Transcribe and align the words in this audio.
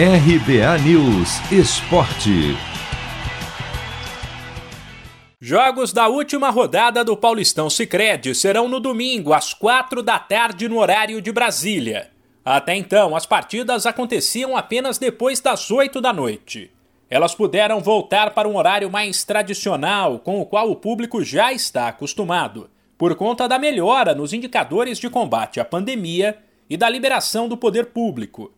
RBA 0.00 0.78
News 0.84 1.40
Esporte. 1.50 2.56
Jogos 5.40 5.92
da 5.92 6.06
última 6.06 6.50
rodada 6.50 7.04
do 7.04 7.16
Paulistão 7.16 7.68
Sicredi 7.68 8.32
serão 8.32 8.68
no 8.68 8.78
domingo, 8.78 9.32
às 9.32 9.52
quatro 9.52 10.00
da 10.00 10.16
tarde, 10.16 10.68
no 10.68 10.78
horário 10.78 11.20
de 11.20 11.32
Brasília. 11.32 12.12
Até 12.44 12.76
então, 12.76 13.16
as 13.16 13.26
partidas 13.26 13.86
aconteciam 13.86 14.56
apenas 14.56 14.98
depois 14.98 15.40
das 15.40 15.68
oito 15.68 16.00
da 16.00 16.12
noite. 16.12 16.70
Elas 17.10 17.34
puderam 17.34 17.80
voltar 17.80 18.30
para 18.30 18.46
um 18.46 18.56
horário 18.56 18.88
mais 18.88 19.24
tradicional, 19.24 20.20
com 20.20 20.40
o 20.40 20.46
qual 20.46 20.70
o 20.70 20.76
público 20.76 21.24
já 21.24 21.52
está 21.52 21.88
acostumado, 21.88 22.70
por 22.96 23.16
conta 23.16 23.48
da 23.48 23.58
melhora 23.58 24.14
nos 24.14 24.32
indicadores 24.32 24.96
de 24.96 25.10
combate 25.10 25.58
à 25.58 25.64
pandemia 25.64 26.38
e 26.70 26.76
da 26.76 26.88
liberação 26.88 27.48
do 27.48 27.56
poder 27.56 27.86
público. 27.86 28.52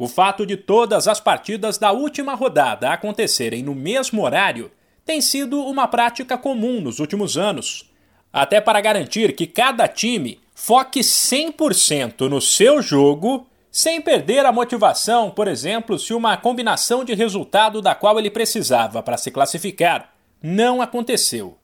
O 0.00 0.08
fato 0.08 0.46
de 0.46 0.56
todas 0.56 1.06
as 1.06 1.20
partidas 1.20 1.76
da 1.76 1.92
última 1.92 2.34
rodada 2.34 2.90
acontecerem 2.90 3.62
no 3.62 3.74
mesmo 3.74 4.22
horário 4.22 4.72
tem 5.04 5.20
sido 5.20 5.60
uma 5.60 5.86
prática 5.86 6.38
comum 6.38 6.80
nos 6.80 7.00
últimos 7.00 7.36
anos, 7.36 7.92
até 8.32 8.62
para 8.62 8.80
garantir 8.80 9.34
que 9.34 9.46
cada 9.46 9.86
time 9.86 10.40
foque 10.54 11.00
100% 11.00 12.30
no 12.30 12.40
seu 12.40 12.80
jogo, 12.80 13.46
sem 13.70 14.00
perder 14.00 14.46
a 14.46 14.52
motivação, 14.52 15.30
por 15.30 15.46
exemplo, 15.46 15.98
se 15.98 16.14
uma 16.14 16.34
combinação 16.34 17.04
de 17.04 17.12
resultado 17.12 17.82
da 17.82 17.94
qual 17.94 18.18
ele 18.18 18.30
precisava 18.30 19.02
para 19.02 19.18
se 19.18 19.30
classificar 19.30 20.14
não 20.42 20.80
aconteceu. 20.80 21.58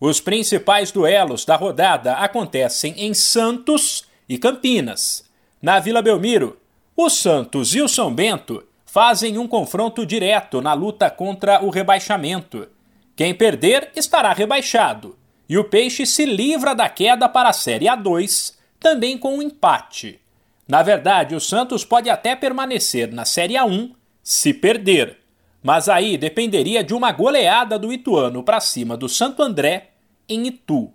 Os 0.00 0.18
principais 0.18 0.90
duelos 0.90 1.44
da 1.44 1.56
rodada 1.56 2.14
acontecem 2.14 2.94
em 2.96 3.12
Santos 3.12 4.06
e 4.26 4.38
Campinas. 4.38 5.30
Na 5.60 5.78
Vila 5.78 6.00
Belmiro, 6.00 6.56
o 6.96 7.08
Santos 7.08 7.74
e 7.74 7.80
o 7.80 7.88
São 7.88 8.14
Bento 8.14 8.64
fazem 8.84 9.38
um 9.38 9.48
confronto 9.48 10.04
direto 10.04 10.60
na 10.60 10.74
luta 10.74 11.10
contra 11.10 11.64
o 11.64 11.70
rebaixamento. 11.70 12.68
Quem 13.16 13.34
perder 13.34 13.90
estará 13.96 14.32
rebaixado, 14.32 15.16
e 15.48 15.56
o 15.56 15.64
Peixe 15.64 16.04
se 16.04 16.24
livra 16.24 16.74
da 16.74 16.88
queda 16.88 17.28
para 17.28 17.48
a 17.48 17.52
Série 17.54 17.86
A2, 17.86 18.54
também 18.78 19.16
com 19.16 19.38
um 19.38 19.42
empate. 19.42 20.20
Na 20.68 20.82
verdade, 20.82 21.34
o 21.34 21.40
Santos 21.40 21.84
pode 21.84 22.10
até 22.10 22.36
permanecer 22.36 23.12
na 23.12 23.24
Série 23.24 23.54
A1 23.54 23.92
se 24.22 24.52
perder, 24.52 25.18
mas 25.62 25.88
aí 25.88 26.16
dependeria 26.16 26.84
de 26.84 26.94
uma 26.94 27.12
goleada 27.12 27.78
do 27.78 27.92
Ituano 27.92 28.42
para 28.42 28.60
cima 28.60 28.96
do 28.96 29.08
Santo 29.08 29.42
André 29.42 29.90
em 30.28 30.46
Itu. 30.46 30.92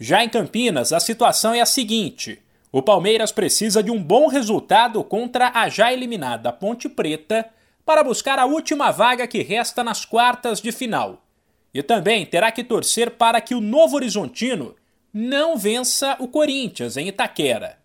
Já 0.00 0.24
em 0.24 0.28
Campinas, 0.28 0.92
a 0.92 1.00
situação 1.00 1.54
é 1.54 1.60
a 1.60 1.66
seguinte: 1.66 2.40
o 2.70 2.82
Palmeiras 2.82 3.32
precisa 3.32 3.82
de 3.82 3.90
um 3.90 4.02
bom 4.02 4.28
resultado 4.28 5.02
contra 5.02 5.50
a 5.54 5.68
já 5.68 5.92
eliminada 5.92 6.52
Ponte 6.52 6.88
Preta 6.88 7.48
para 7.84 8.04
buscar 8.04 8.38
a 8.38 8.44
última 8.44 8.90
vaga 8.90 9.26
que 9.26 9.42
resta 9.42 9.82
nas 9.82 10.04
quartas 10.04 10.60
de 10.60 10.70
final. 10.70 11.24
E 11.72 11.82
também 11.82 12.26
terá 12.26 12.52
que 12.52 12.62
torcer 12.62 13.12
para 13.12 13.40
que 13.40 13.54
o 13.54 13.60
Novo 13.60 13.96
Horizontino 13.96 14.76
não 15.12 15.56
vença 15.56 16.16
o 16.18 16.28
Corinthians 16.28 16.98
em 16.98 17.08
Itaquera. 17.08 17.78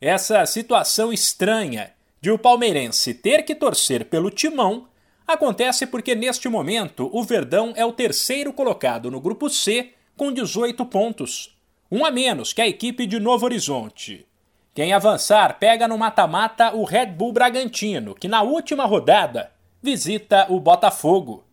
Essa 0.00 0.44
situação 0.46 1.12
estranha 1.12 1.92
de 2.20 2.30
o 2.30 2.38
palmeirense 2.38 3.14
ter 3.14 3.44
que 3.44 3.54
torcer 3.54 4.06
pelo 4.06 4.30
timão 4.30 4.88
acontece 5.26 5.86
porque 5.86 6.14
neste 6.14 6.48
momento 6.48 7.08
o 7.12 7.22
Verdão 7.22 7.72
é 7.76 7.84
o 7.84 7.92
terceiro 7.92 8.52
colocado 8.52 9.10
no 9.10 9.20
grupo 9.20 9.48
C 9.48 9.90
com 10.16 10.32
18 10.32 10.84
pontos 10.86 11.53
um 11.94 12.04
a 12.04 12.10
menos 12.10 12.52
que 12.52 12.60
a 12.60 12.66
equipe 12.66 13.06
de 13.06 13.20
Novo 13.20 13.44
Horizonte. 13.46 14.26
Quem 14.74 14.92
avançar 14.92 15.60
pega 15.60 15.86
no 15.86 15.96
mata-mata 15.96 16.74
o 16.74 16.82
Red 16.82 17.06
Bull 17.06 17.32
Bragantino, 17.32 18.16
que 18.16 18.26
na 18.26 18.42
última 18.42 18.84
rodada 18.84 19.52
visita 19.80 20.44
o 20.50 20.58
Botafogo. 20.58 21.44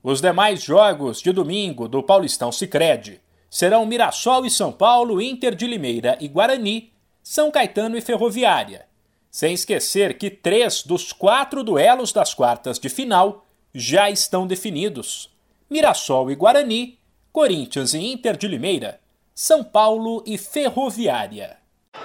Os 0.00 0.20
demais 0.20 0.62
jogos 0.62 1.20
de 1.20 1.32
domingo 1.32 1.88
do 1.88 2.00
Paulistão 2.00 2.52
Sicredi 2.52 3.20
serão 3.50 3.84
Mirassol 3.84 4.46
e 4.46 4.50
São 4.52 4.70
Paulo, 4.70 5.20
Inter 5.20 5.56
de 5.56 5.66
Limeira 5.66 6.16
e 6.20 6.28
Guarani, 6.28 6.92
São 7.20 7.50
Caetano 7.50 7.98
e 7.98 8.00
Ferroviária. 8.00 8.86
Sem 9.28 9.52
esquecer 9.52 10.16
que 10.16 10.30
três 10.30 10.84
dos 10.84 11.12
quatro 11.12 11.64
duelos 11.64 12.12
das 12.12 12.32
quartas 12.32 12.78
de 12.78 12.88
final 12.88 13.44
já 13.74 14.08
estão 14.08 14.46
definidos: 14.46 15.28
Mirassol 15.68 16.30
e 16.30 16.36
Guarani, 16.36 17.00
Corinthians 17.32 17.94
e 17.94 17.98
Inter 17.98 18.36
de 18.36 18.46
Limeira 18.46 19.00
são 19.38 19.62
Paulo 19.62 20.20
e 20.26 20.36
Ferroviária. 20.36 21.58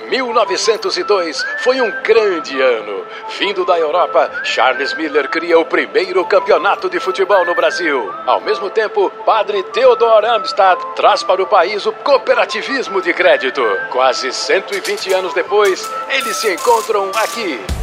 1902 0.08 1.44
foi 1.64 1.82
um 1.82 1.90
grande 2.04 2.62
ano. 2.62 3.08
Vindo 3.40 3.66
da 3.66 3.76
Europa, 3.80 4.44
Charles 4.44 4.94
Miller 4.94 5.28
cria 5.28 5.58
o 5.58 5.66
primeiro 5.66 6.24
campeonato 6.26 6.88
de 6.92 7.00
futebol 7.00 7.44
no 7.44 7.56
Brasil. 7.56 8.14
Ao 8.28 8.40
mesmo 8.40 8.70
tempo, 8.70 9.10
padre 9.26 9.64
Theodor 9.64 10.24
Amstad 10.24 10.80
traz 10.96 11.24
para 11.24 11.42
o 11.42 11.48
país 11.48 11.88
o 11.88 11.92
cooperativismo 11.92 13.02
de 13.02 13.12
crédito. 13.16 13.64
Quase 13.92 14.32
120 14.32 15.12
anos 15.14 15.34
depois, 15.34 15.90
eles 16.10 16.38
se 16.38 16.54
encontram 16.54 17.10
aqui. 17.16 17.83